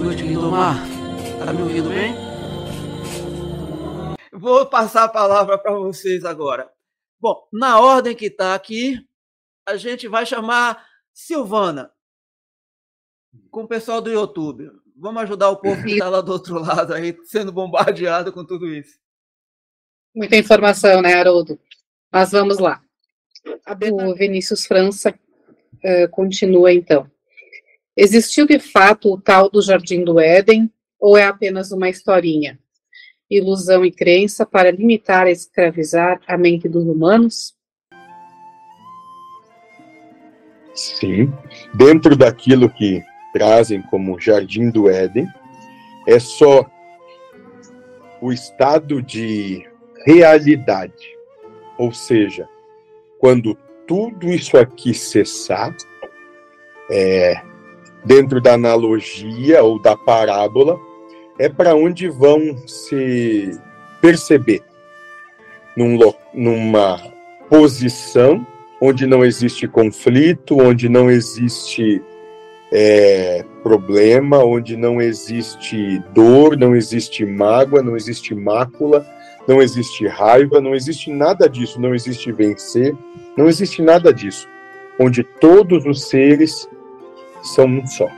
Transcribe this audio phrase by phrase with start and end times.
[0.00, 0.76] noite, Lindomar.
[1.38, 2.14] Tá me ouvindo bem?
[4.32, 6.70] Vou passar a palavra para vocês agora.
[7.20, 8.98] Bom, na ordem que está aqui,
[9.66, 11.90] a gente vai chamar Silvana,
[13.50, 14.70] com o pessoal do YouTube.
[14.96, 18.66] Vamos ajudar o povo que está lá do outro lado aí, sendo bombardeado com tudo
[18.66, 18.98] isso.
[20.14, 21.58] Muita informação, né, Haroldo?
[22.12, 22.82] Mas vamos lá.
[23.92, 27.10] O Vinícius França uh, continua então.
[27.96, 32.58] Existiu de fato o tal do Jardim do Éden, ou é apenas uma historinha?
[33.30, 37.54] Ilusão e crença para limitar e escravizar a mente dos humanos?
[40.74, 41.32] Sim,
[41.72, 43.00] dentro daquilo que
[43.32, 45.28] trazem como Jardim do Éden,
[46.06, 46.68] é só
[48.20, 49.64] o estado de
[50.04, 51.14] realidade.
[51.78, 52.48] Ou seja,
[53.20, 55.74] quando tudo isso aqui cessar,
[56.90, 57.40] é,
[58.04, 60.78] dentro da analogia ou da parábola,
[61.38, 63.58] é para onde vão se
[64.00, 64.62] perceber
[65.76, 65.98] num,
[66.32, 67.00] numa
[67.48, 68.46] posição
[68.80, 72.02] onde não existe conflito, onde não existe
[72.70, 79.06] é, problema, onde não existe dor, não existe mágoa, não existe mácula,
[79.46, 82.94] não existe raiva, não existe nada disso, não existe vencer,
[83.36, 84.48] não existe nada disso.
[84.98, 86.68] Onde todos os seres
[87.44, 88.08] são um só.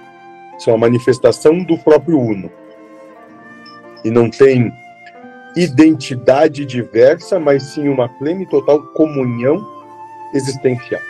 [0.59, 2.51] São a manifestação do próprio Uno.
[4.05, 4.73] E não tem
[5.57, 9.59] identidade diversa, mas sim uma plena e total comunhão
[10.35, 11.01] existencial.